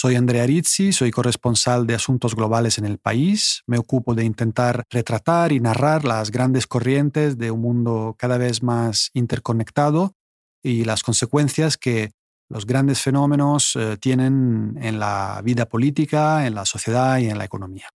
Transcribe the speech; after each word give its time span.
Soy 0.00 0.14
Andrea 0.14 0.46
Rizzi, 0.46 0.92
soy 0.92 1.10
corresponsal 1.10 1.84
de 1.84 1.96
Asuntos 1.96 2.36
Globales 2.36 2.78
en 2.78 2.84
el 2.84 2.98
país. 2.98 3.64
Me 3.66 3.78
ocupo 3.78 4.14
de 4.14 4.24
intentar 4.24 4.84
retratar 4.90 5.50
y 5.50 5.58
narrar 5.58 6.04
las 6.04 6.30
grandes 6.30 6.68
corrientes 6.68 7.36
de 7.36 7.50
un 7.50 7.62
mundo 7.62 8.14
cada 8.16 8.38
vez 8.38 8.62
más 8.62 9.10
interconectado 9.12 10.12
y 10.62 10.84
las 10.84 11.02
consecuencias 11.02 11.76
que 11.76 12.12
los 12.48 12.64
grandes 12.64 13.02
fenómenos 13.02 13.74
eh, 13.74 13.96
tienen 13.96 14.78
en 14.80 15.00
la 15.00 15.42
vida 15.42 15.66
política, 15.66 16.46
en 16.46 16.54
la 16.54 16.64
sociedad 16.64 17.18
y 17.18 17.28
en 17.28 17.36
la 17.36 17.46
economía. 17.46 17.88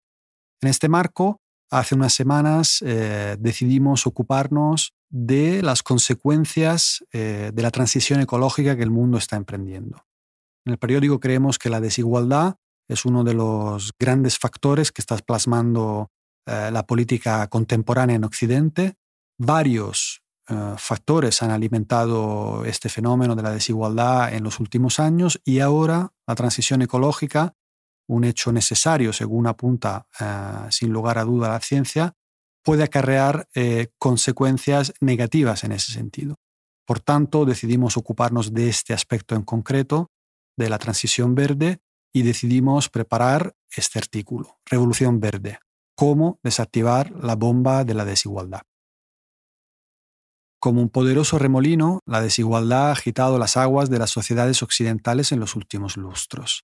En 0.61 0.67
este 0.67 0.89
marco, 0.89 1.39
hace 1.71 1.95
unas 1.95 2.13
semanas 2.13 2.83
eh, 2.85 3.37
decidimos 3.39 4.05
ocuparnos 4.05 4.91
de 5.09 5.61
las 5.61 5.83
consecuencias 5.83 7.05
eh, 7.13 7.51
de 7.53 7.61
la 7.63 7.71
transición 7.71 8.19
ecológica 8.19 8.75
que 8.75 8.83
el 8.83 8.91
mundo 8.91 9.17
está 9.17 9.37
emprendiendo. 9.37 10.03
En 10.65 10.73
el 10.73 10.77
periódico 10.77 11.19
creemos 11.19 11.59
que 11.59 11.69
la 11.69 11.81
desigualdad 11.81 12.55
es 12.87 13.05
uno 13.05 13.23
de 13.23 13.33
los 13.33 13.91
grandes 13.99 14.37
factores 14.37 14.91
que 14.91 15.01
está 15.01 15.17
plasmando 15.17 16.11
la 16.45 16.85
política 16.85 17.47
contemporánea 17.47 18.17
en 18.17 18.25
Occidente. 18.25 18.95
Varios 19.37 20.23
eh, 20.49 20.75
factores 20.77 21.41
han 21.41 21.51
alimentado 21.51 22.65
este 22.65 22.89
fenómeno 22.89 23.33
de 23.33 23.43
la 23.43 23.51
desigualdad 23.51 24.33
en 24.33 24.43
los 24.43 24.59
últimos 24.59 24.99
años 24.99 25.39
y 25.45 25.59
ahora 25.59 26.11
la 26.27 26.35
transición 26.35 26.81
ecológica, 26.81 27.55
un 28.07 28.25
hecho 28.25 28.51
necesario 28.51 29.13
según 29.13 29.47
apunta 29.47 30.05
eh, 30.19 30.67
sin 30.69 30.91
lugar 30.91 31.17
a 31.17 31.23
duda 31.23 31.47
la 31.47 31.61
ciencia, 31.61 32.13
puede 32.61 32.83
acarrear 32.83 33.47
eh, 33.55 33.87
consecuencias 33.97 34.93
negativas 34.99 35.63
en 35.63 35.71
ese 35.71 35.93
sentido. 35.93 36.35
Por 36.85 36.99
tanto, 36.99 37.45
decidimos 37.45 37.95
ocuparnos 37.95 38.53
de 38.53 38.67
este 38.67 38.93
aspecto 38.93 39.35
en 39.35 39.43
concreto, 39.43 40.11
de 40.57 40.69
la 40.69 40.79
transición 40.79 41.35
verde, 41.35 41.79
y 42.13 42.21
decidimos 42.21 42.89
preparar 42.89 43.55
este 43.71 43.97
artículo, 43.97 44.59
Revolución 44.65 45.19
Verde, 45.19 45.59
cómo 45.95 46.39
desactivar 46.43 47.11
la 47.11 47.35
bomba 47.35 47.83
de 47.83 47.95
la 47.95 48.05
desigualdad. 48.05 48.61
Como 50.59 50.81
un 50.81 50.89
poderoso 50.89 51.39
remolino, 51.39 51.99
la 52.05 52.21
desigualdad 52.21 52.89
ha 52.89 52.91
agitado 52.91 53.37
las 53.37 53.57
aguas 53.57 53.89
de 53.89 53.99
las 53.99 54.11
sociedades 54.11 54.63
occidentales 54.63 55.31
en 55.31 55.39
los 55.39 55.55
últimos 55.55 55.97
lustros. 55.97 56.63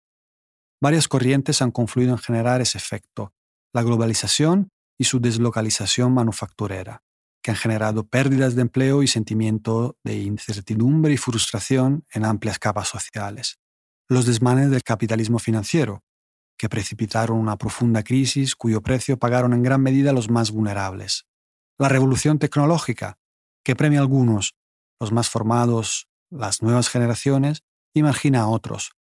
Varias 0.82 1.08
corrientes 1.10 1.62
han 1.62 1.72
confluido 1.72 2.14
en 2.14 2.18
generar 2.18 2.62
ese 2.62 2.78
efecto, 2.78 3.34
la 3.74 3.84
globalización 3.84 4.70
y 4.98 5.04
su 5.04 5.20
deslocalización 5.20 6.14
manufacturera, 6.14 7.04
que 7.44 7.52
han 7.52 7.58
generado 7.58 8.08
pérdidas 8.08 8.56
de 8.56 8.62
empleo 8.62 9.04
y 9.04 9.08
sentimiento 9.08 9.98
de 10.04 10.20
incertidumbre 10.20 11.12
y 11.14 11.18
frustración 11.18 12.06
en 12.14 12.24
amplias 12.24 12.60
capas 12.60 12.88
sociales. 12.88 13.59
Los 14.12 14.26
desmanes 14.26 14.72
del 14.72 14.82
capitalismo 14.82 15.38
financiero, 15.38 16.04
que 16.58 16.68
precipitaron 16.68 17.38
una 17.38 17.58
profunda 17.58 18.02
crisis 18.02 18.56
cuyo 18.56 18.82
precio 18.82 19.20
pagaron 19.20 19.54
en 19.54 19.62
gran 19.62 19.84
medida 19.84 20.14
los 20.14 20.32
más 20.32 20.50
vulnerables. 20.50 21.28
La 21.78 21.90
revolución 21.90 22.40
tecnológica, 22.40 23.20
que 23.64 23.76
premia 23.76 24.00
a 24.00 24.02
algunos, 24.02 24.56
los 25.00 25.12
más 25.12 25.30
formados, 25.30 26.10
las 26.32 26.64
nuevas 26.64 26.90
generaciones, 26.90 27.62
y 27.94 28.02
margina 28.02 28.42
a 28.42 28.48
otros. 28.48 28.94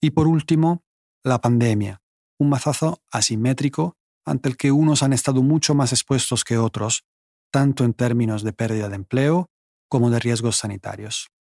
Y 0.00 0.10
por 0.10 0.28
último, 0.28 0.84
la 1.24 1.40
pandemia, 1.40 2.00
un 2.38 2.48
mazazo 2.48 3.02
asimétrico 3.10 3.96
ante 4.24 4.48
el 4.48 4.56
que 4.56 4.70
unos 4.70 5.02
han 5.02 5.12
estado 5.12 5.42
mucho 5.42 5.74
más 5.74 5.92
expuestos 5.92 6.44
que 6.44 6.58
otros, 6.58 7.04
tanto 7.50 7.82
en 7.82 7.92
términos 7.92 8.44
de 8.44 8.52
pérdida 8.52 8.88
de 8.88 8.94
empleo 8.94 9.50
como 9.88 10.10
de 10.10 10.20
riesgos 10.20 10.56
sanitarios. 10.56 11.33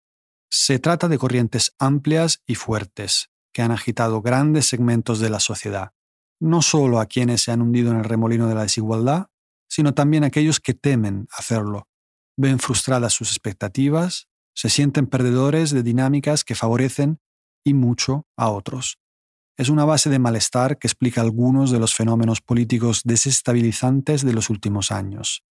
Se 0.55 0.79
trata 0.79 1.09
de 1.09 1.17
corrientes 1.17 1.75
amplias 1.79 2.43
y 2.47 2.57
fuertes 2.57 3.31
que 3.55 3.63
han 3.63 3.71
agitado 3.71 4.21
grandes 4.21 4.67
segmentos 4.67 5.19
de 5.19 5.31
la 5.31 5.41
sociedad, 5.41 5.93
no 6.41 6.61
solo 6.61 7.01
a 7.01 7.07
quienes 7.07 7.41
se 7.41 7.53
han 7.53 7.63
hundido 7.63 7.91
en 7.91 7.97
el 7.97 8.05
remolino 8.05 8.47
de 8.49 8.55
la 8.55 8.63
desigualdad, 8.63 9.29
sino 9.67 9.95
también 9.95 10.25
a 10.25 10.27
aquellos 10.27 10.61
que 10.61 10.75
temen 10.75 11.27
hacerlo 11.33 11.89
ven 12.37 12.59
frustradas 12.59 13.15
sus 13.15 13.31
expectativas, 13.31 14.29
se 14.55 14.69
sienten 14.69 15.07
perdedores 15.07 15.71
de 15.71 15.83
dinámicas 15.83 16.45
que 16.45 16.55
favorecen 16.55 17.19
y 17.65 17.73
mucho 17.73 18.27
a 18.37 18.51
otros. 18.51 18.99
Es 19.57 19.71
una 19.71 19.87
base 19.87 20.11
de 20.11 20.19
malestar 20.19 20.79
que 20.79 20.87
explica 20.87 21.21
algunos 21.21 21.71
de 21.71 21.79
los 21.79 21.95
fenómenos 21.95 22.43
políticos 22.43 23.03
desestabilizantes 23.05 24.23
de 24.25 24.33
los 24.35 24.51
últimos 24.51 24.91
años, 24.91 25.45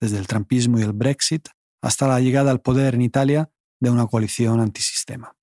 desde 0.00 0.18
el 0.18 0.26
trumpismo 0.26 0.80
y 0.80 0.82
el 0.82 0.92
Brexit 0.92 1.48
hasta 1.80 2.08
la 2.08 2.20
llegada 2.20 2.50
al 2.50 2.60
poder 2.60 2.94
en 2.94 3.02
Italia 3.02 3.50
de 3.80 3.90
una 3.90 4.06
coalición 4.06 4.60
antisistema. 4.60 5.34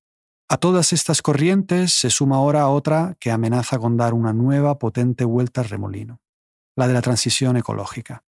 A 0.47 0.57
todas 0.57 0.94
estas 0.94 1.22
corrientes 1.22 1.94
se 1.94 2.09
suma 2.09 2.35
ahora 2.35 2.68
otra 2.68 3.16
que 3.19 3.31
amenaza 3.31 3.79
con 3.79 3.97
dar 3.97 4.13
una 4.13 4.31
nueva 4.31 4.78
potente 4.78 5.25
vuelta 5.25 5.62
al 5.62 5.69
remolino, 5.69 6.22
la 6.75 6.88
de 6.88 6.94
la 6.94 7.01
transición 7.01 7.57
ecológica. 7.57 8.23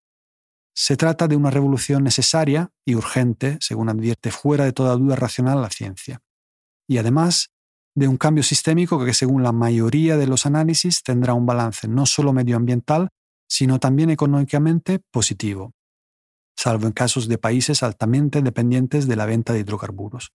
Se 0.77 0.97
trata 0.97 1.29
de 1.29 1.37
una 1.37 1.51
revolución 1.51 2.05
necesaria 2.05 2.71
y 2.85 2.95
urgente, 2.95 3.59
según 3.61 3.89
advierte 3.89 4.31
fuera 4.31 4.65
de 4.65 4.73
toda 4.73 4.97
duda 4.97 5.17
racional 5.17 5.61
la 5.61 5.71
ciencia. 5.71 6.21
Y 6.89 6.99
además 6.99 7.51
de 7.97 8.09
un 8.09 8.17
cambio 8.17 8.43
sistémico 8.43 9.05
que, 9.05 9.15
según 9.15 9.43
la 9.43 9.53
mayoría 9.53 10.17
de 10.17 10.27
los 10.27 10.47
análisis, 10.47 11.03
tendrá 11.03 11.35
un 11.35 11.47
balance 11.47 11.87
no 11.89 12.07
solo 12.07 12.33
medioambiental, 12.33 13.09
sino 13.49 13.79
también 13.79 14.11
económicamente 14.11 15.01
positivo, 15.13 15.73
salvo 16.57 16.87
en 16.87 16.93
casos 16.93 17.29
de 17.29 17.39
países 17.39 17.83
altamente 17.83 18.43
dependientes 18.43 19.07
de 19.07 19.17
la 19.17 19.27
venta 19.27 19.53
de 19.53 19.61
hidrocarburos. 19.61 20.33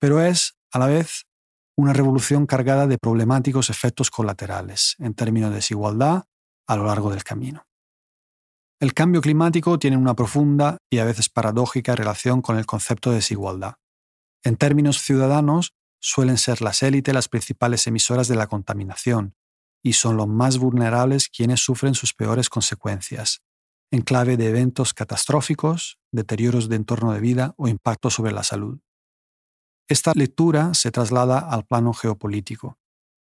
Pero 0.00 0.20
es, 0.22 0.58
a 0.72 0.78
la 0.78 0.86
vez, 0.86 1.26
una 1.76 1.92
revolución 1.92 2.46
cargada 2.46 2.86
de 2.86 2.98
problemáticos 2.98 3.70
efectos 3.70 4.10
colaterales, 4.10 4.96
en 4.98 5.14
términos 5.14 5.50
de 5.50 5.56
desigualdad, 5.56 6.24
a 6.66 6.76
lo 6.76 6.86
largo 6.86 7.10
del 7.10 7.24
camino. 7.24 7.66
El 8.80 8.94
cambio 8.94 9.20
climático 9.20 9.78
tiene 9.78 9.96
una 9.96 10.14
profunda 10.14 10.78
y 10.90 10.98
a 10.98 11.04
veces 11.04 11.28
paradójica 11.28 11.96
relación 11.96 12.42
con 12.42 12.58
el 12.58 12.66
concepto 12.66 13.10
de 13.10 13.16
desigualdad. 13.16 13.74
En 14.44 14.56
términos 14.56 15.02
ciudadanos, 15.02 15.72
suelen 16.00 16.38
ser 16.38 16.62
las 16.62 16.82
élites 16.82 17.14
las 17.14 17.28
principales 17.28 17.86
emisoras 17.86 18.28
de 18.28 18.36
la 18.36 18.46
contaminación, 18.46 19.34
y 19.82 19.94
son 19.94 20.16
los 20.16 20.28
más 20.28 20.58
vulnerables 20.58 21.28
quienes 21.28 21.60
sufren 21.60 21.94
sus 21.94 22.14
peores 22.14 22.48
consecuencias, 22.48 23.42
en 23.90 24.02
clave 24.02 24.36
de 24.36 24.48
eventos 24.48 24.94
catastróficos, 24.94 25.98
deterioros 26.12 26.68
de 26.68 26.76
entorno 26.76 27.12
de 27.12 27.20
vida 27.20 27.54
o 27.56 27.68
impacto 27.68 28.10
sobre 28.10 28.32
la 28.32 28.42
salud. 28.42 28.80
Esta 29.88 30.12
lectura 30.14 30.74
se 30.74 30.90
traslada 30.90 31.38
al 31.38 31.64
plano 31.64 31.94
geopolítico. 31.94 32.78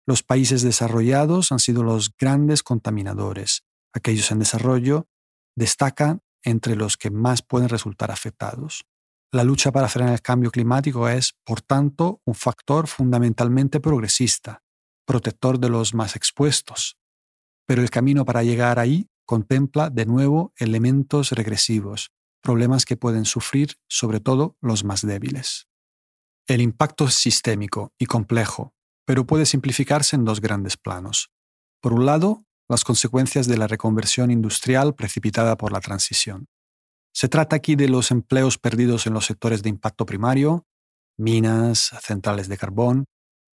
Los 0.07 0.23
países 0.23 0.63
desarrollados 0.63 1.51
han 1.51 1.59
sido 1.59 1.83
los 1.83 2.15
grandes 2.17 2.63
contaminadores, 2.63 3.63
aquellos 3.93 4.31
en 4.31 4.39
desarrollo 4.39 5.07
destacan 5.55 6.21
entre 6.43 6.75
los 6.75 6.97
que 6.97 7.09
más 7.09 7.41
pueden 7.41 7.69
resultar 7.69 8.11
afectados. 8.11 8.85
La 9.31 9.43
lucha 9.43 9.71
para 9.71 9.89
frenar 9.89 10.13
el 10.13 10.21
cambio 10.21 10.51
climático 10.51 11.09
es, 11.09 11.33
por 11.43 11.61
tanto, 11.61 12.21
un 12.25 12.35
factor 12.35 12.87
fundamentalmente 12.87 13.79
progresista, 13.79 14.63
protector 15.05 15.59
de 15.59 15.69
los 15.69 15.93
más 15.93 16.15
expuestos. 16.15 16.97
Pero 17.67 17.81
el 17.81 17.89
camino 17.89 18.25
para 18.25 18.43
llegar 18.43 18.79
ahí 18.79 19.09
contempla 19.25 19.89
de 19.89 20.05
nuevo 20.05 20.53
elementos 20.57 21.31
regresivos, 21.31 22.11
problemas 22.41 22.85
que 22.85 22.97
pueden 22.97 23.25
sufrir 23.25 23.75
sobre 23.87 24.19
todo 24.19 24.57
los 24.61 24.83
más 24.83 25.05
débiles. 25.05 25.67
El 26.47 26.61
impacto 26.61 27.05
es 27.05 27.15
sistémico 27.15 27.93
y 27.97 28.05
complejo, 28.05 28.73
pero 29.05 29.25
puede 29.25 29.45
simplificarse 29.45 30.15
en 30.15 30.25
dos 30.25 30.41
grandes 30.41 30.77
planos. 30.77 31.31
Por 31.81 31.93
un 31.93 32.05
lado, 32.05 32.45
las 32.69 32.83
consecuencias 32.83 33.47
de 33.47 33.57
la 33.57 33.67
reconversión 33.67 34.31
industrial 34.31 34.95
precipitada 34.95 35.57
por 35.57 35.71
la 35.71 35.81
transición. 35.81 36.47
Se 37.13 37.29
trata 37.29 37.55
aquí 37.55 37.75
de 37.75 37.87
los 37.87 38.11
empleos 38.11 38.57
perdidos 38.57 39.07
en 39.07 39.13
los 39.13 39.25
sectores 39.25 39.63
de 39.63 39.69
impacto 39.69 40.05
primario, 40.05 40.65
minas, 41.17 41.91
centrales 42.01 42.49
de 42.49 42.57
carbón, 42.57 43.05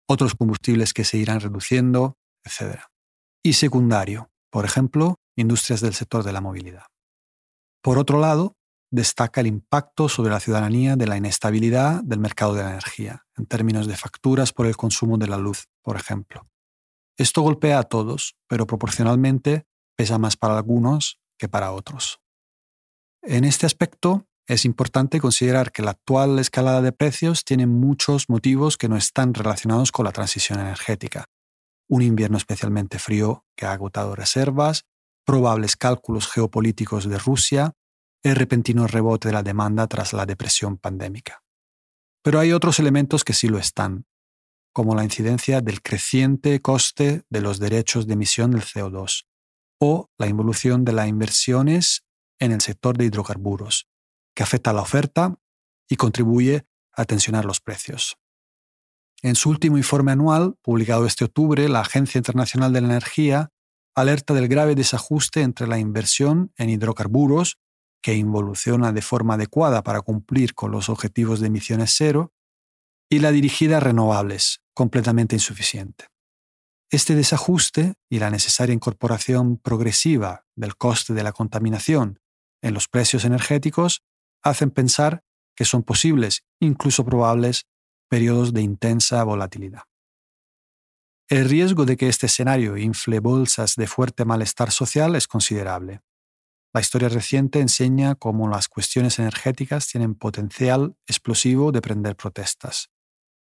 otros 0.07 0.35
combustibles 0.35 0.93
que 0.93 1.03
se 1.03 1.17
irán 1.17 1.39
reduciendo, 1.39 2.17
etc. 2.43 2.81
Y 3.43 3.53
secundario, 3.53 4.31
por 4.49 4.65
ejemplo, 4.65 5.15
industrias 5.41 5.81
del 5.81 5.93
sector 5.93 6.23
de 6.23 6.31
la 6.31 6.41
movilidad. 6.41 6.85
Por 7.81 7.97
otro 7.97 8.19
lado, 8.19 8.55
destaca 8.91 9.41
el 9.41 9.47
impacto 9.47 10.09
sobre 10.09 10.31
la 10.31 10.39
ciudadanía 10.39 10.95
de 10.95 11.07
la 11.07 11.17
inestabilidad 11.17 12.03
del 12.03 12.19
mercado 12.19 12.53
de 12.53 12.63
la 12.63 12.71
energía, 12.71 13.25
en 13.37 13.45
términos 13.45 13.87
de 13.87 13.97
facturas 13.97 14.53
por 14.53 14.67
el 14.67 14.77
consumo 14.77 15.17
de 15.17 15.27
la 15.27 15.37
luz, 15.37 15.67
por 15.81 15.95
ejemplo. 15.95 16.47
Esto 17.17 17.41
golpea 17.41 17.79
a 17.79 17.83
todos, 17.83 18.35
pero 18.47 18.67
proporcionalmente 18.67 19.65
pesa 19.95 20.17
más 20.17 20.37
para 20.37 20.57
algunos 20.57 21.19
que 21.37 21.47
para 21.47 21.71
otros. 21.71 22.19
En 23.21 23.43
este 23.45 23.65
aspecto, 23.65 24.27
es 24.47 24.65
importante 24.65 25.19
considerar 25.21 25.71
que 25.71 25.83
la 25.83 25.91
actual 25.91 26.39
escalada 26.39 26.81
de 26.81 26.91
precios 26.91 27.45
tiene 27.45 27.67
muchos 27.67 28.27
motivos 28.27 28.77
que 28.77 28.89
no 28.89 28.97
están 28.97 29.33
relacionados 29.33 29.91
con 29.91 30.05
la 30.05 30.11
transición 30.11 30.59
energética. 30.59 31.25
Un 31.87 32.01
invierno 32.01 32.37
especialmente 32.37 32.99
frío 32.99 33.45
que 33.55 33.65
ha 33.65 33.71
agotado 33.71 34.15
reservas, 34.15 34.83
probables 35.25 35.75
cálculos 35.75 36.27
geopolíticos 36.27 37.07
de 37.07 37.17
Rusia, 37.17 37.73
el 38.23 38.35
repentino 38.35 38.87
rebote 38.87 39.29
de 39.29 39.33
la 39.33 39.43
demanda 39.43 39.87
tras 39.87 40.13
la 40.13 40.25
depresión 40.25 40.77
pandémica. 40.77 41.43
Pero 42.23 42.39
hay 42.39 42.53
otros 42.53 42.79
elementos 42.79 43.23
que 43.23 43.33
sí 43.33 43.47
lo 43.47 43.57
están, 43.57 44.05
como 44.73 44.95
la 44.95 45.03
incidencia 45.03 45.61
del 45.61 45.81
creciente 45.81 46.61
coste 46.61 47.23
de 47.29 47.41
los 47.41 47.59
derechos 47.59 48.07
de 48.07 48.13
emisión 48.13 48.51
del 48.51 48.61
CO2 48.61 49.25
o 49.79 50.09
la 50.17 50.27
involución 50.27 50.85
de 50.85 50.93
las 50.93 51.07
inversiones 51.07 52.05
en 52.39 52.51
el 52.51 52.61
sector 52.61 52.97
de 52.97 53.05
hidrocarburos, 53.05 53.87
que 54.35 54.43
afecta 54.43 54.69
a 54.69 54.73
la 54.73 54.81
oferta 54.81 55.35
y 55.89 55.95
contribuye 55.95 56.65
a 56.93 57.05
tensionar 57.05 57.45
los 57.45 57.59
precios. 57.59 58.17
En 59.23 59.35
su 59.35 59.49
último 59.49 59.77
informe 59.77 60.11
anual, 60.11 60.55
publicado 60.61 61.05
este 61.05 61.25
octubre, 61.25 61.67
la 61.69 61.81
Agencia 61.81 62.17
Internacional 62.17 62.73
de 62.73 62.81
la 62.81 62.87
Energía 62.87 63.51
alerta 63.95 64.33
del 64.33 64.47
grave 64.47 64.75
desajuste 64.75 65.41
entre 65.41 65.67
la 65.67 65.79
inversión 65.79 66.53
en 66.57 66.69
hidrocarburos, 66.69 67.57
que 68.01 68.15
involuciona 68.15 68.91
de 68.91 69.01
forma 69.01 69.35
adecuada 69.35 69.83
para 69.83 70.01
cumplir 70.01 70.55
con 70.55 70.71
los 70.71 70.89
objetivos 70.89 71.39
de 71.39 71.47
emisiones 71.47 71.93
cero, 71.95 72.31
y 73.09 73.19
la 73.19 73.31
dirigida 73.31 73.77
a 73.77 73.79
renovables, 73.81 74.61
completamente 74.73 75.35
insuficiente. 75.35 76.07
Este 76.89 77.15
desajuste 77.15 77.95
y 78.09 78.19
la 78.19 78.29
necesaria 78.29 78.73
incorporación 78.73 79.57
progresiva 79.57 80.45
del 80.55 80.75
coste 80.75 81.13
de 81.13 81.23
la 81.23 81.31
contaminación 81.31 82.19
en 82.61 82.73
los 82.73 82.87
precios 82.87 83.25
energéticos 83.25 84.01
hacen 84.43 84.71
pensar 84.71 85.23
que 85.55 85.65
son 85.65 85.83
posibles, 85.83 86.43
incluso 86.59 87.05
probables, 87.05 87.65
periodos 88.09 88.53
de 88.53 88.61
intensa 88.61 89.23
volatilidad. 89.23 89.83
El 91.31 91.47
riesgo 91.47 91.85
de 91.85 91.95
que 91.95 92.09
este 92.09 92.25
escenario 92.25 92.75
infle 92.75 93.21
bolsas 93.21 93.77
de 93.77 93.87
fuerte 93.87 94.25
malestar 94.25 94.69
social 94.69 95.15
es 95.15 95.29
considerable. 95.29 96.01
La 96.73 96.81
historia 96.81 97.07
reciente 97.07 97.61
enseña 97.61 98.15
cómo 98.15 98.49
las 98.49 98.67
cuestiones 98.67 99.17
energéticas 99.17 99.87
tienen 99.87 100.13
potencial 100.13 100.97
explosivo 101.07 101.71
de 101.71 101.79
prender 101.79 102.17
protestas. 102.17 102.89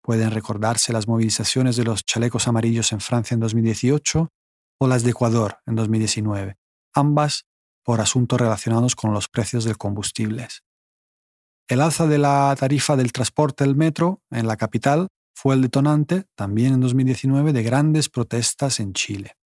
Pueden 0.02 0.32
recordarse 0.32 0.92
las 0.92 1.06
movilizaciones 1.06 1.76
de 1.76 1.84
los 1.84 2.04
chalecos 2.04 2.48
amarillos 2.48 2.90
en 2.90 2.98
Francia 2.98 3.36
en 3.36 3.40
2018 3.40 4.32
o 4.80 4.88
las 4.88 5.04
de 5.04 5.10
Ecuador 5.10 5.58
en 5.64 5.76
2019, 5.76 6.56
ambas 6.92 7.46
por 7.84 8.00
asuntos 8.00 8.40
relacionados 8.40 8.96
con 8.96 9.12
los 9.12 9.28
precios 9.28 9.62
del 9.62 9.78
combustibles. 9.78 10.64
El 11.68 11.80
alza 11.80 12.08
de 12.08 12.18
la 12.18 12.52
tarifa 12.58 12.96
del 12.96 13.12
transporte 13.12 13.62
del 13.62 13.76
metro 13.76 14.22
en 14.32 14.48
la 14.48 14.56
capital 14.56 15.06
fue 15.36 15.54
el 15.54 15.60
detonante, 15.60 16.24
también 16.34 16.72
en 16.72 16.80
2019, 16.80 17.52
de 17.52 17.62
grandes 17.62 18.08
protestas 18.08 18.80
en 18.80 18.94
Chile, 18.94 19.36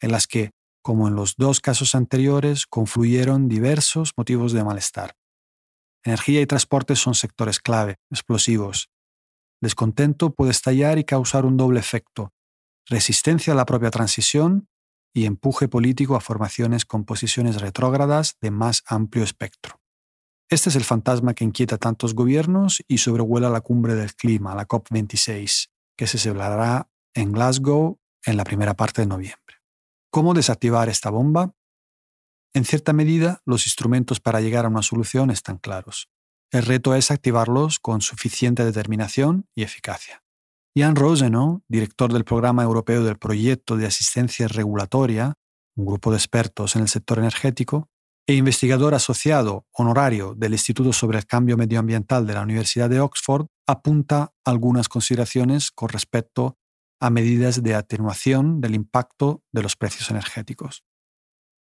en 0.00 0.10
las 0.10 0.26
que, 0.26 0.52
como 0.82 1.06
en 1.06 1.16
los 1.16 1.36
dos 1.36 1.60
casos 1.60 1.94
anteriores, 1.94 2.66
confluyeron 2.66 3.46
diversos 3.46 4.14
motivos 4.16 4.54
de 4.54 4.64
malestar. 4.64 5.12
Energía 6.02 6.40
y 6.40 6.46
transporte 6.46 6.96
son 6.96 7.14
sectores 7.14 7.60
clave, 7.60 7.96
explosivos, 8.10 8.88
descontento 9.60 10.34
puede 10.34 10.50
estallar 10.50 10.98
y 10.98 11.04
causar 11.04 11.44
un 11.44 11.58
doble 11.58 11.78
efecto, 11.78 12.32
resistencia 12.86 13.52
a 13.52 13.56
la 13.56 13.66
propia 13.66 13.90
transición 13.90 14.68
y 15.14 15.26
empuje 15.26 15.68
político 15.68 16.16
a 16.16 16.20
formaciones 16.20 16.86
con 16.86 17.04
posiciones 17.04 17.60
retrógradas 17.60 18.38
de 18.40 18.50
más 18.50 18.82
amplio 18.86 19.24
espectro. 19.24 19.83
Este 20.50 20.68
es 20.68 20.76
el 20.76 20.84
fantasma 20.84 21.34
que 21.34 21.44
inquieta 21.44 21.76
a 21.76 21.78
tantos 21.78 22.14
gobiernos 22.14 22.82
y 22.86 22.98
sobrevuela 22.98 23.48
la 23.48 23.62
cumbre 23.62 23.94
del 23.94 24.14
clima, 24.14 24.54
la 24.54 24.68
COP26, 24.68 25.70
que 25.96 26.06
se 26.06 26.18
celebrará 26.18 26.90
en 27.14 27.32
Glasgow 27.32 27.98
en 28.24 28.36
la 28.36 28.44
primera 28.44 28.74
parte 28.74 29.02
de 29.02 29.06
noviembre. 29.06 29.56
¿Cómo 30.10 30.34
desactivar 30.34 30.88
esta 30.88 31.10
bomba? 31.10 31.54
En 32.54 32.64
cierta 32.64 32.92
medida, 32.92 33.42
los 33.44 33.66
instrumentos 33.66 34.20
para 34.20 34.40
llegar 34.40 34.64
a 34.64 34.68
una 34.68 34.82
solución 34.82 35.30
están 35.30 35.58
claros. 35.58 36.08
El 36.52 36.64
reto 36.64 36.94
es 36.94 37.10
activarlos 37.10 37.80
con 37.80 38.00
suficiente 38.00 38.64
determinación 38.64 39.48
y 39.56 39.64
eficacia. 39.64 40.22
Jan 40.76 40.94
Rosenow, 40.94 41.62
director 41.68 42.12
del 42.12 42.24
Programa 42.24 42.62
Europeo 42.62 43.02
del 43.02 43.18
Proyecto 43.18 43.76
de 43.76 43.86
Asistencia 43.86 44.46
Regulatoria, 44.46 45.34
un 45.76 45.86
grupo 45.86 46.10
de 46.10 46.16
expertos 46.16 46.76
en 46.76 46.82
el 46.82 46.88
sector 46.88 47.18
energético, 47.18 47.88
e 48.26 48.34
investigador 48.34 48.94
asociado 48.94 49.66
honorario 49.72 50.34
del 50.34 50.54
Instituto 50.54 50.92
sobre 50.92 51.18
el 51.18 51.26
Cambio 51.26 51.56
Medioambiental 51.56 52.26
de 52.26 52.34
la 52.34 52.42
Universidad 52.42 52.88
de 52.88 53.00
Oxford, 53.00 53.46
apunta 53.66 54.32
algunas 54.44 54.88
consideraciones 54.88 55.70
con 55.70 55.90
respecto 55.90 56.56
a 57.00 57.10
medidas 57.10 57.62
de 57.62 57.74
atenuación 57.74 58.60
del 58.60 58.74
impacto 58.74 59.42
de 59.52 59.62
los 59.62 59.76
precios 59.76 60.10
energéticos. 60.10 60.84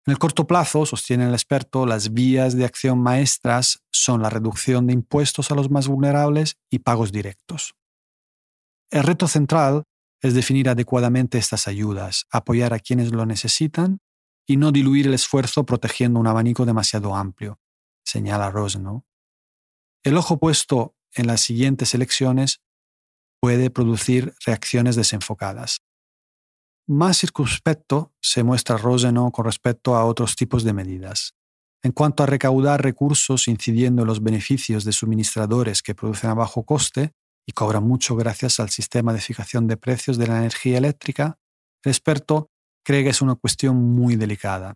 En 0.06 0.12
el 0.12 0.18
corto 0.18 0.48
plazo, 0.48 0.86
sostiene 0.86 1.26
el 1.26 1.34
experto, 1.34 1.86
las 1.86 2.14
vías 2.14 2.58
de 2.58 2.66
acción 2.66 3.00
maestras 3.00 3.84
son 3.92 4.22
la 4.22 4.30
reducción 4.30 4.88
de 4.88 4.94
impuestos 4.94 5.52
a 5.52 5.56
los 5.56 5.70
más 5.70 5.88
vulnerables 5.88 6.58
y 6.70 6.80
pagos 6.80 7.12
directos. 7.12 7.76
El 8.90 9.04
reto 9.04 9.28
central 9.28 9.84
es 10.22 10.34
definir 10.34 10.68
adecuadamente 10.68 11.38
estas 11.38 11.68
ayudas, 11.68 12.26
apoyar 12.32 12.74
a 12.74 12.80
quienes 12.80 13.12
lo 13.12 13.26
necesitan 13.26 14.00
y 14.50 14.58
no 14.58 14.72
diluir 14.72 15.06
el 15.06 15.14
esfuerzo 15.14 15.64
protegiendo 15.64 16.20
un 16.20 16.26
abanico 16.26 16.66
demasiado 16.66 17.16
amplio, 17.16 17.60
señala 18.04 18.50
Rosenow. 18.50 19.06
El 20.04 20.18
ojo 20.18 20.40
puesto 20.40 20.96
en 21.14 21.28
las 21.28 21.42
siguientes 21.42 21.94
elecciones 21.94 22.60
puede 23.40 23.70
producir 23.70 24.34
reacciones 24.44 24.96
desenfocadas. 24.96 25.84
Más 26.88 27.20
circunspecto 27.20 28.16
se 28.20 28.42
muestra 28.42 28.78
Roseno 28.78 29.30
con 29.30 29.46
respecto 29.46 29.96
a 29.96 30.06
otros 30.06 30.36
tipos 30.36 30.64
de 30.64 30.74
medidas. 30.74 31.36
En 31.84 31.92
cuanto 31.92 32.24
a 32.24 32.26
recaudar 32.26 32.82
recursos 32.82 33.48
incidiendo 33.48 34.02
en 34.02 34.08
los 34.08 34.24
beneficios 34.24 34.84
de 34.84 34.94
suministradores 34.94 35.84
que 35.84 35.94
producen 35.94 36.32
a 36.32 36.34
bajo 36.34 36.66
coste 36.66 37.14
y 37.46 37.52
cobran 37.52 37.84
mucho 37.84 38.16
gracias 38.16 38.60
al 38.60 38.72
sistema 38.72 39.14
de 39.14 39.22
fijación 39.22 39.68
de 39.68 39.78
precios 39.78 40.18
de 40.18 40.26
la 40.26 40.40
energía 40.40 40.80
eléctrica, 40.80 41.38
el 41.84 41.92
experto 41.92 42.50
cree 42.84 43.04
que 43.04 43.10
es 43.10 43.22
una 43.22 43.36
cuestión 43.36 43.78
muy 43.78 44.16
delicada. 44.16 44.76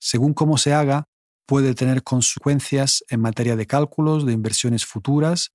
Según 0.00 0.34
cómo 0.34 0.58
se 0.58 0.72
haga, 0.72 1.08
puede 1.46 1.74
tener 1.74 2.02
consecuencias 2.02 3.04
en 3.08 3.20
materia 3.20 3.56
de 3.56 3.66
cálculos 3.66 4.26
de 4.26 4.32
inversiones 4.32 4.84
futuras 4.84 5.52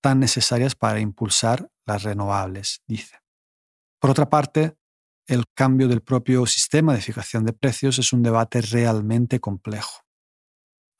tan 0.00 0.20
necesarias 0.20 0.74
para 0.74 1.00
impulsar 1.00 1.70
las 1.84 2.02
renovables, 2.02 2.82
dice. 2.86 3.20
Por 4.00 4.10
otra 4.10 4.28
parte, 4.28 4.76
el 5.26 5.44
cambio 5.54 5.88
del 5.88 6.02
propio 6.02 6.46
sistema 6.46 6.94
de 6.94 7.00
fijación 7.00 7.44
de 7.44 7.52
precios 7.52 7.98
es 7.98 8.12
un 8.12 8.22
debate 8.22 8.60
realmente 8.60 9.40
complejo. 9.40 10.04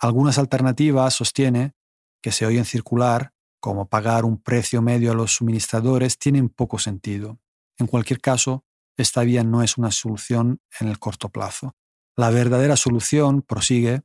Algunas 0.00 0.38
alternativas 0.38 1.14
sostiene 1.14 1.74
que 2.22 2.32
se 2.32 2.44
oyen 2.44 2.64
circular, 2.64 3.32
como 3.60 3.88
pagar 3.88 4.24
un 4.24 4.42
precio 4.42 4.82
medio 4.82 5.12
a 5.12 5.14
los 5.14 5.36
suministradores, 5.36 6.18
tienen 6.18 6.48
poco 6.48 6.78
sentido. 6.78 7.38
En 7.78 7.86
cualquier 7.86 8.20
caso, 8.20 8.64
esta 8.96 9.22
vía 9.22 9.44
no 9.44 9.62
es 9.62 9.78
una 9.78 9.90
solución 9.90 10.60
en 10.80 10.88
el 10.88 10.98
corto 10.98 11.28
plazo. 11.28 11.76
La 12.16 12.30
verdadera 12.30 12.76
solución, 12.76 13.42
prosigue, 13.42 14.02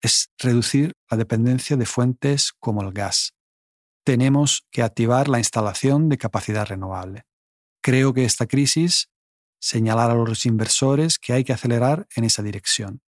es 0.00 0.30
reducir 0.38 0.92
la 1.10 1.16
dependencia 1.16 1.76
de 1.76 1.86
fuentes 1.86 2.52
como 2.58 2.82
el 2.82 2.92
gas. 2.92 3.34
Tenemos 4.04 4.66
que 4.70 4.82
activar 4.82 5.28
la 5.28 5.38
instalación 5.38 6.08
de 6.08 6.18
capacidad 6.18 6.66
renovable. 6.66 7.24
Creo 7.82 8.12
que 8.12 8.24
esta 8.24 8.46
crisis 8.46 9.10
señalar 9.60 10.10
a 10.10 10.14
los 10.14 10.44
inversores 10.44 11.18
que 11.18 11.32
hay 11.32 11.42
que 11.42 11.54
acelerar 11.54 12.06
en 12.16 12.24
esa 12.24 12.42
dirección. 12.42 13.00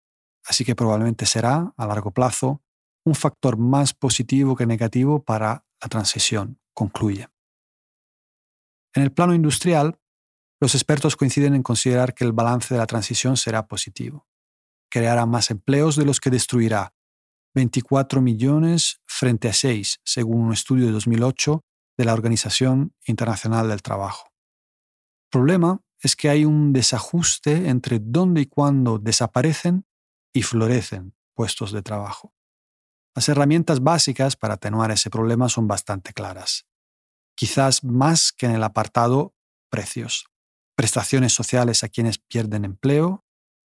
Así 0.47 0.65
que 0.65 0.75
probablemente 0.75 1.27
será, 1.27 1.75
a 1.77 1.87
largo 1.87 2.13
plazo, 2.13 2.63
un 3.05 3.15
factor 3.15 3.59
más 3.59 3.93
positivo 3.93 4.57
que 4.57 4.65
negativo 4.65 5.23
para 5.23 5.67
la 5.83 5.89
transición, 5.89 6.59
concluye. 6.73 7.29
En 8.95 9.03
el 9.03 9.13
plano 9.13 9.35
industrial, 9.35 9.99
los 10.61 10.75
expertos 10.75 11.17
coinciden 11.17 11.55
en 11.55 11.63
considerar 11.63 12.15
que 12.15 12.25
el 12.25 12.33
balance 12.33 12.73
de 12.73 12.79
la 12.79 12.87
transición 12.87 13.37
será 13.37 13.67
positivo. 13.67 14.27
Creará 14.91 15.27
más 15.27 15.51
empleos 15.51 15.97
de 15.97 16.05
los 16.05 16.21
que 16.21 16.31
destruirá, 16.31 16.95
24 17.55 18.21
millones 18.21 19.01
frente 19.07 19.49
a 19.49 19.53
6, 19.53 20.01
según 20.05 20.43
un 20.43 20.53
estudio 20.53 20.87
de 20.87 20.93
2008 20.93 21.65
de 21.97 22.05
la 22.05 22.13
Organización 22.13 22.95
Internacional 23.07 23.69
del 23.69 23.83
Trabajo. 23.83 24.31
El 25.25 25.31
problema 25.31 25.81
es 26.01 26.17
que 26.17 26.29
hay 26.29 26.45
un 26.45 26.73
desajuste 26.73 27.69
entre 27.69 27.99
dónde 27.99 28.43
y 28.43 28.47
cuándo 28.47 28.99
desaparecen 28.99 29.87
y 30.35 30.43
florecen 30.43 31.15
puestos 31.35 31.73
de 31.73 31.83
trabajo. 31.83 32.35
Las 33.15 33.29
herramientas 33.31 33.83
básicas 33.83 34.37
para 34.37 34.55
atenuar 34.55 34.91
ese 34.91 35.09
problema 35.09 35.49
son 35.49 35.67
bastante 35.67 36.13
claras. 36.13 36.67
Quizás 37.35 37.83
más 37.83 38.33
que 38.33 38.45
en 38.45 38.53
el 38.53 38.63
apartado 38.63 39.35
precios, 39.71 40.27
prestaciones 40.77 41.33
sociales 41.33 41.83
a 41.83 41.89
quienes 41.89 42.19
pierden 42.19 42.65
empleo, 42.65 43.25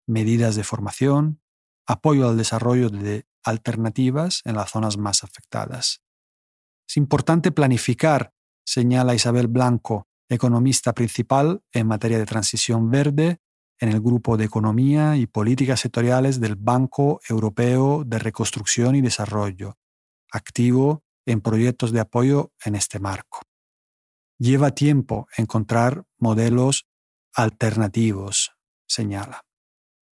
medidas 0.07 0.57
de 0.57 0.64
formación, 0.64 1.40
apoyo 1.87 2.28
al 2.28 2.37
desarrollo 2.37 2.90
de 2.90 3.26
alternativas 3.45 4.43
en 4.45 4.57
las 4.57 4.71
zonas 4.71 4.99
más 4.99 5.25
afectadas. 5.25 6.02
Es 6.88 6.97
importante 6.97 7.52
planificar, 7.52 8.35
señala 8.67 9.14
Isabel 9.14 9.47
Blanco, 9.47 10.09
economista 10.28 10.93
principal 10.93 11.62
en 11.73 11.87
materia 11.87 12.19
de 12.19 12.26
transición 12.26 12.90
verde 12.90 13.38
en 13.81 13.90
el 13.90 14.00
Grupo 14.00 14.37
de 14.37 14.45
Economía 14.45 15.17
y 15.17 15.26
Políticas 15.26 15.81
Sectoriales 15.81 16.40
del 16.40 16.57
Banco 16.57 17.21
Europeo 17.28 18.02
de 18.05 18.19
Reconstrucción 18.19 18.97
y 18.97 19.00
Desarrollo, 19.00 19.78
activo 20.33 21.05
en 21.26 21.40
proyectos 21.40 21.93
de 21.93 22.00
apoyo 22.00 22.52
en 22.64 22.75
este 22.75 22.99
marco. 22.99 23.40
Lleva 24.38 24.73
tiempo 24.73 25.28
encontrar 25.37 26.05
modelos 26.19 26.88
alternativos, 27.38 28.57
señala. 28.88 29.45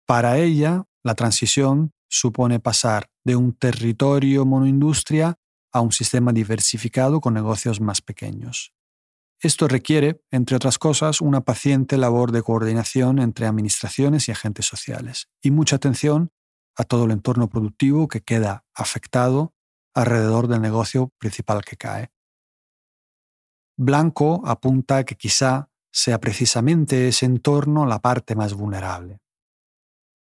Para 0.06 0.38
ella, 0.38 0.84
la 1.04 1.16
transición 1.16 1.94
supone 2.10 2.60
pasar 2.60 3.08
de 3.24 3.38
un 3.38 3.54
territorio 3.54 4.46
monoindustria 4.46 5.36
a 5.72 5.80
un 5.80 5.94
sistema 5.94 6.34
diversificado 6.34 7.22
con 7.22 7.34
negocios 7.34 7.80
más 7.80 8.02
pequeños. 8.02 8.74
Esto 9.40 9.70
requiere, 9.70 10.22
entre 10.32 10.58
otras 10.58 10.78
cosas, 10.78 11.22
una 11.22 11.42
paciente 11.42 11.98
labor 11.98 12.34
de 12.34 12.44
coordinación 12.44 13.20
entre 13.20 13.48
administraciones 13.48 14.28
y 14.28 14.34
agentes 14.34 14.66
sociales 14.66 15.30
y 15.42 15.52
mucha 15.52 15.78
atención 15.78 16.30
a 16.76 16.84
todo 16.84 17.06
el 17.06 17.12
entorno 17.12 17.48
productivo 17.48 18.10
que 18.10 18.22
queda 18.22 18.66
afectado 18.74 19.54
alrededor 19.94 20.50
del 20.50 20.62
negocio 20.62 21.14
principal 21.20 21.64
que 21.64 21.78
cae. 21.78 22.12
Blanco 23.78 24.42
apunta 24.46 25.06
que 25.06 25.16
quizá 25.16 25.70
sea 25.94 26.20
precisamente 26.20 27.08
ese 27.08 27.26
entorno 27.26 27.86
la 27.86 28.00
parte 28.00 28.36
más 28.36 28.54
vulnerable. 28.56 29.20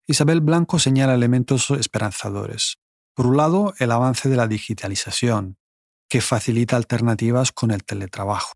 Isabel 0.06 0.40
Blanco 0.40 0.80
señala 0.80 1.14
elementos 1.14 1.70
esperanzadores. 1.70 2.78
Por 3.14 3.26
un 3.26 3.36
lado, 3.36 3.74
el 3.78 3.92
avance 3.92 4.28
de 4.28 4.36
la 4.36 4.48
digitalización, 4.48 5.58
que 6.08 6.20
facilita 6.20 6.76
alternativas 6.76 7.52
con 7.52 7.70
el 7.70 7.84
teletrabajo. 7.84 8.54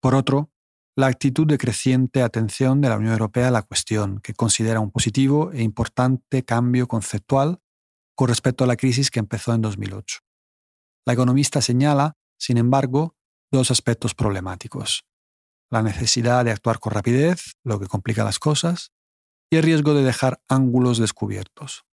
Por 0.00 0.14
otro, 0.14 0.50
la 0.96 1.08
actitud 1.08 1.46
de 1.46 1.58
creciente 1.58 2.22
atención 2.22 2.80
de 2.80 2.88
la 2.88 2.96
Unión 2.96 3.12
Europea 3.12 3.48
a 3.48 3.50
la 3.50 3.62
cuestión, 3.62 4.20
que 4.20 4.32
considera 4.32 4.80
un 4.80 4.90
positivo 4.90 5.52
e 5.52 5.62
importante 5.62 6.42
cambio 6.42 6.88
conceptual 6.88 7.60
con 8.14 8.28
respecto 8.28 8.64
a 8.64 8.66
la 8.66 8.76
crisis 8.76 9.10
que 9.10 9.18
empezó 9.18 9.52
en 9.52 9.60
2008. 9.60 10.20
La 11.04 11.12
economista 11.12 11.60
señala, 11.60 12.16
sin 12.38 12.56
embargo, 12.56 13.14
dos 13.52 13.70
aspectos 13.70 14.14
problemáticos. 14.14 15.04
La 15.70 15.82
necesidad 15.82 16.44
de 16.44 16.52
actuar 16.52 16.78
con 16.78 16.92
rapidez, 16.92 17.56
lo 17.64 17.80
que 17.80 17.86
complica 17.86 18.24
las 18.24 18.38
cosas, 18.38 18.92
y 19.50 19.56
el 19.56 19.62
riesgo 19.62 19.94
de 19.94 20.04
dejar 20.04 20.40
ángulos 20.48 20.98
descubiertos. 20.98 21.84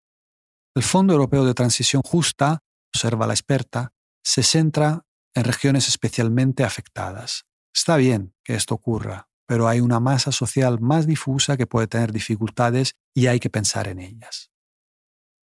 El 0.75 0.83
Fondo 0.83 1.13
Europeo 1.13 1.45
de 1.45 1.53
Transición 1.53 2.01
Justa, 2.03 2.63
observa 2.93 3.27
la 3.27 3.33
experta, 3.33 3.93
se 4.23 4.43
centra 4.43 5.05
en 5.35 5.43
regiones 5.43 5.87
especialmente 5.87 6.63
afectadas. 6.63 7.45
Está 7.73 7.97
bien 7.97 8.35
que 8.43 8.55
esto 8.55 8.75
ocurra, 8.75 9.29
pero 9.47 9.67
hay 9.67 9.81
una 9.81 9.99
masa 9.99 10.31
social 10.31 10.79
más 10.79 11.05
difusa 11.05 11.57
que 11.57 11.67
puede 11.67 11.87
tener 11.87 12.11
dificultades 12.11 12.95
y 13.13 13.27
hay 13.27 13.39
que 13.39 13.49
pensar 13.49 13.87
en 13.87 13.99
ellas. 13.99 14.51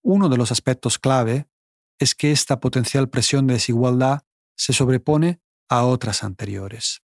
Uno 0.03 0.29
de 0.29 0.37
los 0.37 0.51
aspectos 0.51 0.97
clave 0.97 1.47
es 1.99 2.15
que 2.15 2.31
esta 2.31 2.59
potencial 2.59 3.09
presión 3.09 3.45
de 3.45 3.55
desigualdad 3.55 4.23
se 4.55 4.73
sobrepone 4.73 5.41
a 5.69 5.83
otras 5.85 6.23
anteriores. 6.23 7.01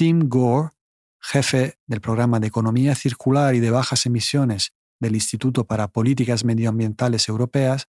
Tim 0.00 0.30
Gore, 0.30 0.70
jefe 1.20 1.78
del 1.86 2.00
programa 2.00 2.40
de 2.40 2.46
Economía 2.46 2.94
Circular 2.94 3.54
y 3.54 3.60
de 3.60 3.70
Bajas 3.70 4.06
Emisiones 4.06 4.72
del 4.98 5.14
Instituto 5.14 5.66
para 5.66 5.88
Políticas 5.88 6.42
Medioambientales 6.42 7.28
Europeas, 7.28 7.86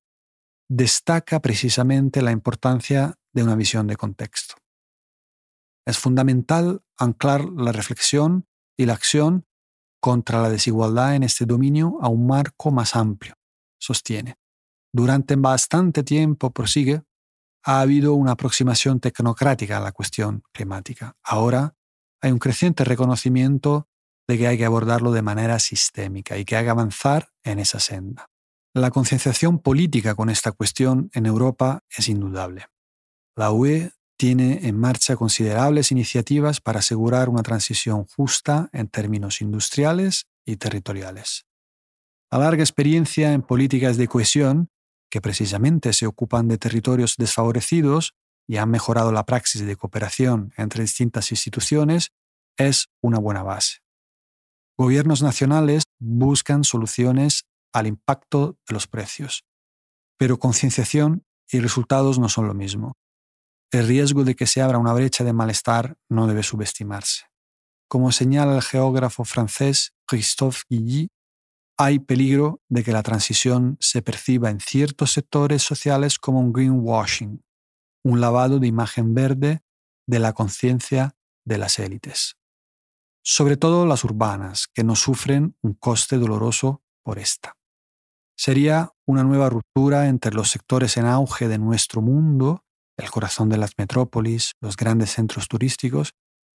destaca 0.69 1.39
precisamente 1.39 2.21
la 2.21 2.31
importancia 2.31 3.17
de 3.31 3.43
una 3.43 3.55
visión 3.55 3.87
de 3.87 3.95
contexto. 3.95 4.55
Es 5.87 5.99
fundamental 5.99 6.83
anclar 6.97 7.45
la 7.45 7.71
reflexión 7.71 8.45
y 8.77 8.87
la 8.87 8.93
acción 8.95 9.45
contra 10.01 10.41
la 10.41 10.49
desigualdad 10.49 11.15
en 11.15 11.23
este 11.23 11.45
dominio 11.45 11.97
a 12.01 12.09
un 12.09 12.27
marco 12.27 12.71
más 12.71 12.97
amplio, 12.97 13.35
sostiene. 13.79 14.35
Durante 14.93 15.37
bastante 15.37 16.03
tiempo, 16.03 16.51
prosigue, 16.51 17.03
ha 17.63 17.79
habido 17.79 18.15
una 18.15 18.33
aproximación 18.33 18.99
tecnocrática 18.99 19.77
a 19.77 19.79
la 19.79 19.93
cuestión 19.93 20.43
climática. 20.51 21.15
Ahora 21.23 21.73
hay 22.21 22.31
un 22.31 22.39
creciente 22.39 22.83
reconocimiento 22.83 23.87
de 24.27 24.37
que 24.37 24.47
hay 24.47 24.57
que 24.57 24.65
abordarlo 24.65 25.11
de 25.11 25.21
manera 25.21 25.59
sistémica 25.59 26.37
y 26.37 26.45
que 26.45 26.55
hay 26.55 26.63
que 26.63 26.69
avanzar 26.69 27.29
en 27.43 27.59
esa 27.59 27.79
senda. 27.79 28.27
La 28.73 28.91
concienciación 28.91 29.59
política 29.59 30.15
con 30.15 30.29
esta 30.29 30.51
cuestión 30.51 31.09
en 31.13 31.25
Europa 31.25 31.83
es 31.89 32.07
indudable. 32.07 32.67
La 33.35 33.51
UE 33.51 33.91
tiene 34.17 34.67
en 34.67 34.79
marcha 34.79 35.15
considerables 35.15 35.91
iniciativas 35.91 36.61
para 36.61 36.79
asegurar 36.79 37.27
una 37.27 37.41
transición 37.41 38.05
justa 38.05 38.69
en 38.71 38.87
términos 38.87 39.41
industriales 39.41 40.27
y 40.45 40.57
territoriales. 40.57 41.45
La 42.31 42.37
larga 42.37 42.63
experiencia 42.63 43.33
en 43.33 43.41
políticas 43.41 43.97
de 43.97 44.07
cohesión 44.07 44.69
que 45.09 45.21
precisamente 45.21 45.91
se 45.91 46.07
ocupan 46.07 46.47
de 46.47 46.57
territorios 46.57 47.15
desfavorecidos 47.17 48.13
y 48.47 48.57
han 48.57 48.69
mejorado 48.69 49.11
la 49.11 49.25
praxis 49.25 49.65
de 49.65 49.75
cooperación 49.75 50.53
entre 50.57 50.83
distintas 50.83 51.31
instituciones, 51.31 52.11
es 52.57 52.89
una 53.01 53.19
buena 53.19 53.43
base. 53.43 53.79
Gobiernos 54.77 55.21
nacionales 55.21 55.83
buscan 55.99 56.63
soluciones 56.63 57.45
al 57.73 57.87
impacto 57.87 58.57
de 58.67 58.73
los 58.73 58.87
precios, 58.87 59.45
pero 60.17 60.39
concienciación 60.39 61.23
y 61.49 61.59
resultados 61.59 62.19
no 62.19 62.29
son 62.29 62.47
lo 62.47 62.53
mismo. 62.53 62.93
El 63.71 63.87
riesgo 63.87 64.23
de 64.23 64.35
que 64.35 64.47
se 64.47 64.61
abra 64.61 64.77
una 64.77 64.93
brecha 64.93 65.23
de 65.23 65.33
malestar 65.33 65.97
no 66.09 66.27
debe 66.27 66.43
subestimarse. 66.43 67.25
Como 67.87 68.11
señala 68.11 68.55
el 68.55 68.61
geógrafo 68.61 69.23
francés 69.23 69.93
Christophe 70.05 70.63
Guilly, 70.69 71.09
hay 71.77 71.99
peligro 71.99 72.61
de 72.69 72.83
que 72.83 72.91
la 72.91 73.03
transición 73.03 73.77
se 73.79 74.01
perciba 74.01 74.49
en 74.49 74.59
ciertos 74.59 75.11
sectores 75.13 75.63
sociales 75.63 76.19
como 76.19 76.39
un 76.39 76.53
greenwashing, 76.53 77.43
un 78.03 78.21
lavado 78.21 78.59
de 78.59 78.67
imagen 78.67 79.13
verde 79.13 79.61
de 80.07 80.19
la 80.19 80.33
conciencia 80.33 81.15
de 81.45 81.57
las 81.57 81.79
élites. 81.79 82.37
Sobre 83.23 83.57
todo 83.57 83.85
las 83.85 84.03
urbanas, 84.03 84.67
que 84.73 84.83
no 84.83 84.95
sufren 84.95 85.55
un 85.61 85.73
coste 85.73 86.17
doloroso 86.17 86.81
por 87.03 87.19
esta. 87.19 87.55
Sería 88.35 88.91
una 89.05 89.23
nueva 89.23 89.49
ruptura 89.49 90.07
entre 90.07 90.33
los 90.33 90.49
sectores 90.49 90.97
en 90.97 91.05
auge 91.05 91.47
de 91.47 91.59
nuestro 91.59 92.01
mundo, 92.01 92.63
el 92.97 93.11
corazón 93.11 93.49
de 93.49 93.57
las 93.57 93.77
metrópolis, 93.77 94.53
los 94.61 94.75
grandes 94.75 95.11
centros 95.11 95.47
turísticos, 95.47 96.13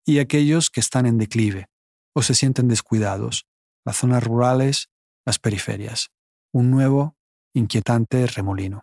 y 0.06 0.18
aquellos 0.18 0.70
que 0.70 0.80
están 0.80 1.06
en 1.06 1.18
declive 1.18 1.66
o 2.14 2.22
se 2.22 2.34
sienten 2.34 2.68
descuidados, 2.68 3.46
las 3.84 3.96
zonas 3.96 4.22
rurales 4.22 4.88
las 5.26 5.38
periferias, 5.38 6.10
un 6.52 6.70
nuevo, 6.70 7.16
inquietante 7.54 8.26
remolino. 8.26 8.82